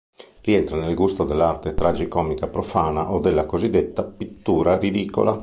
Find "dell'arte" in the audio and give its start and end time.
1.25-1.75